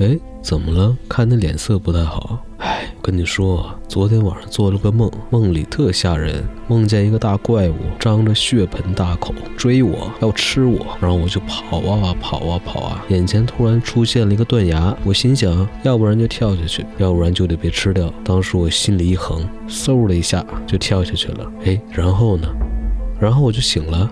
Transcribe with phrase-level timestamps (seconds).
[0.00, 0.96] 哎，怎么了？
[1.08, 2.40] 看你脸色不太好。
[2.58, 18.12] 哎，跟你说，昨天晚上做了个梦，梦里特吓人，梦见一个大怪物张着血盆大口追我，要吃我，然后我就跑啊跑啊跑啊，眼前突然出现了一个断崖，我心想，要不然就跳下去，要不然就得被吃掉。
[18.24, 21.52] 当时我心里一横，嗖的一下就跳下去了。
[21.64, 22.48] 哎，然后呢？
[23.20, 24.10] 然后我就醒了。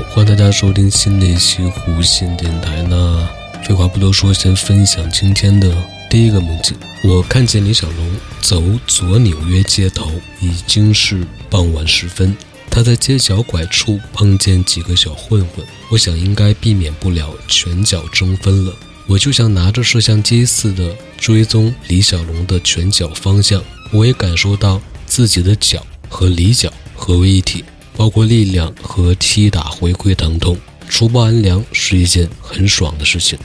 [0.00, 2.82] 欢迎大家收听新的一期弧线电台。
[2.82, 3.26] 那
[3.64, 5.76] 废话不多说，先分享今天的
[6.10, 6.76] 第一个梦境。
[7.02, 12.36] 我看见李小龙走左纽约街头，已经是傍晚时分。
[12.70, 18.74] 他在街角拐处碰见几个小混混，我想应该避免不了拳脚争分了。
[19.06, 27.64] 我就像拿着摄像机似的追踪李小龙的拳脚方向，我也感受到自己的脚和李脚合为一体。
[27.96, 30.56] 包括力量和踢打回馈疼痛，
[30.88, 33.38] 除暴安良是一件很爽的事情。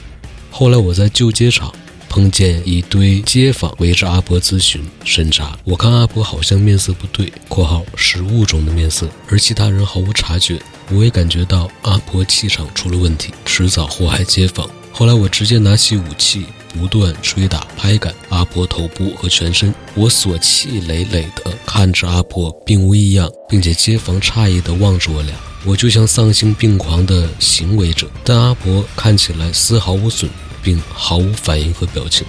[0.50, 1.74] 后来我在旧街场
[2.08, 10.60] 碰见一堆街坊围着阿婆咨询审查，我看阿婆好像面色不对（括号是物种的面色），而其他人毫无察觉。
[10.90, 14.68] 我也感觉到阿婆气场出了问题，迟早祸害街坊。
[14.92, 16.44] 后来我直接拿起武器。
[16.74, 25.34] 不断捶打、拍打阿婆头部和全身，我所气累累地看着阿婆并无异样，并且街坊诧异地望着我俩，
[25.64, 30.30] 我就像丧心病狂的行为者，但阿婆看起来丝毫无损，
[30.62, 32.26] 并毫无反应和表情。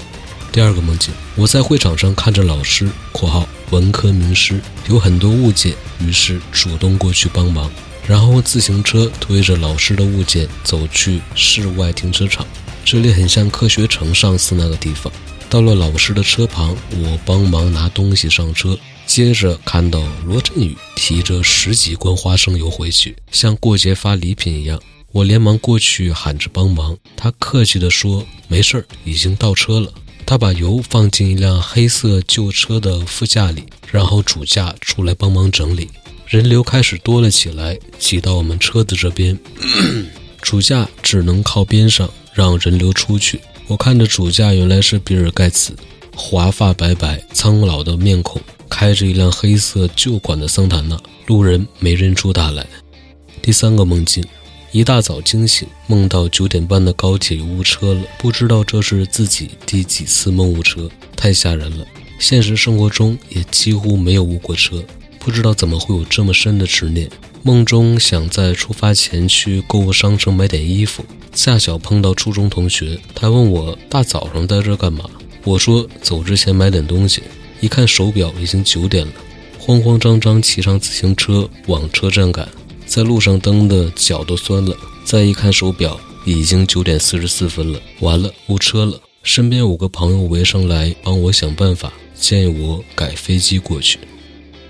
[0.51, 7.71] 第二个梦境，我在会场上看着老师（括号文科名师）有很多物件，于是主动过去帮忙，
[8.07, 12.45] 然后自行车推着老师的物件走去室外停车场。
[12.85, 15.11] 这里很像科学城上次那个地方。
[15.49, 18.77] 到了老师的车旁，我帮忙拿东西上车。
[19.05, 24.81] 接着看到罗振宇提着十几罐花生油回去，像过节发礼品一样。
[25.11, 29.93] 我连忙过去喊着帮忙，他客气地说：“没事儿，已经到车了。”
[30.25, 35.89] 他把油放进一辆黑色旧车的副驾里，然后主驾出来帮忙整理。
[36.25, 39.37] 人流开始多了起来，挤到我们车子这边，
[40.41, 42.09] 主驾只能靠边上。
[42.33, 43.39] 让人流出去。
[43.67, 45.75] 我看着主驾，原来是比尔盖茨，
[46.15, 50.99] 华发白白、苍老的面孔，开着一辆黑色旧款的桑塔纳。
[51.27, 52.67] 路人没认出他来。
[53.41, 54.23] 第三个梦境，
[54.71, 61.85] 一大早惊醒，梦到九点半的高铁误车了，不知道这是自己第几次梦误车，太吓人了。
[62.19, 64.83] 现实生活中也几乎没有误过车，
[65.19, 67.09] 不知道怎么会有这么深的执念。
[67.45, 71.03] 梦中想在出发前去购物商城买点衣服。
[71.33, 75.03] 恰巧碰到初中同学，他问我大早上在这干嘛？
[75.43, 77.21] 我说走之前买点东西。
[77.59, 79.11] 一看手表，已经九点了，
[79.59, 82.47] 慌慌张张骑上自行车往车站赶，
[82.85, 84.73] 在路上蹬的脚都酸了。
[85.03, 88.97] 再一看手表，已经九点四十四分了，完了，误车了。
[89.21, 93.99] 身边五个朋友围上来帮我想办法，建议我改飞机过去。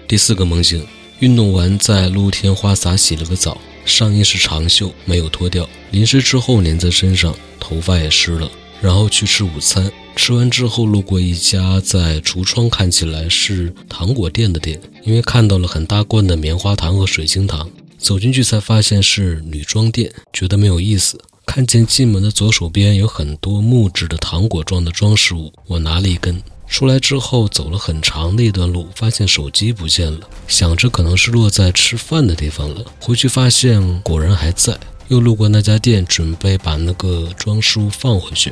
[0.07, 0.83] 第四个梦境，
[1.23, 3.57] 运动完在露天花洒洗了个澡。
[3.85, 8.51] 上衣是长袖，没有脱掉，淋湿之后粘在身上，头发也湿了。
[8.81, 21.17] 然后去吃午餐，吃完之后路过一家在橱窗看起来是糖果店的店，因为看到了很大罐的棉花糖和水晶糖，走进去才发现是女装店，觉得没有意思。
[21.45, 26.43] 看见进门的左手边有很多木质的糖果状的装饰物，我拿了一根。
[26.67, 32.83] 出来之后走了很长的一段路，发现手机不见了，想着可能是落在吃饭的地方了。
[32.99, 34.75] 回去发现果然还在，
[35.07, 38.51] 又路过那家店，准备把那个装书放回去。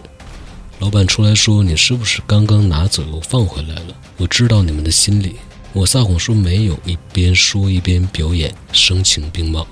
[0.79, 5.35] 老板出来说：“你是不是刚刚拿走又放回来了？”我知道你们的心理，
[5.73, 9.67] 我撒谎说没有，一边说一边表演声情并茂。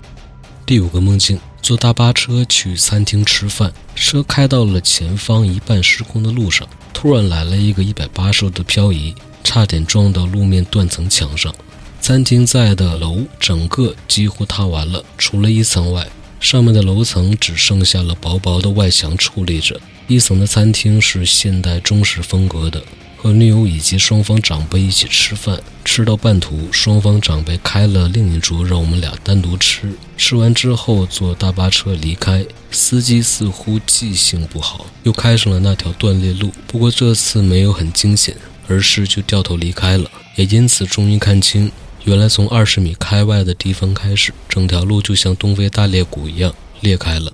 [0.65, 1.39] 第五个梦境。
[1.61, 11.53] 坐大巴车去餐厅吃饭，车开到了前方一半失控的路上，突然来了一个一百八十度的漂移，差点撞到路面断层墙上。
[12.01, 16.07] 餐厅在的楼整个几乎塌完了，除了一层外，
[16.39, 19.79] 上面的楼层只剩下了薄薄的外墙矗立着。
[20.07, 22.81] 一层的餐厅是现代中式风格的。
[23.21, 29.91] 和女友以及双方长辈一起吃饭，吃到半途，双方长辈开了另一桌，让我们俩单独吃。
[30.15, 32.45] 吃完之后，坐大巴车离开。
[32.71, 36.53] 司机似乎记性不好，又开上了那条断裂路。
[36.65, 38.37] 不过这次没有很惊险，
[38.69, 40.09] 而是就掉头离开了。
[40.37, 41.69] 也因此终于看清，
[42.05, 47.33] 原来从二十米开外的地方开始，整条路就像东非大裂谷一样裂开了。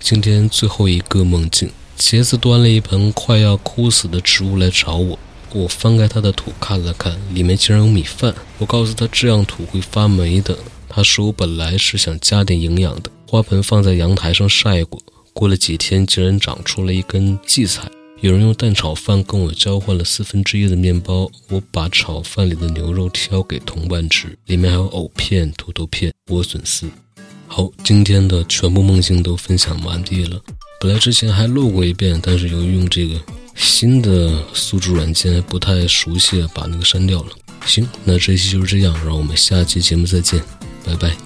[0.00, 5.18] 今天最后一个梦境，茄子端了一盆快要枯死的植物来找我。
[5.56, 8.34] 我翻开他的土看了看，里面竟然有米饭。
[8.58, 10.54] 我告诉他这样土会发霉的。
[10.86, 13.10] 他说我本来是想加点营养的。
[13.26, 17.88] 花盆放在阳台上晒过，过了几天竟然长出了一根荠菜。
[18.20, 26.86] 有人用蛋炒饭跟我交换了四分之一的面包，我把炒饭里的牛肉挑给同伴吃，里面还有藕片、土豆片、莴笋丝。
[27.46, 30.38] 好，今天的全部梦境都分享完毕了。
[30.80, 33.18] 本来之前还录过一遍，但是由于用这个
[33.56, 37.30] 新的宿主软件不太熟悉，把那个删掉了。
[37.64, 40.40] 行，那这期就是这样，让我们下期节目再见，
[40.84, 41.25] 拜拜。